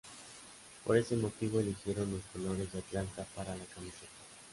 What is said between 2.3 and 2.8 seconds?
colores de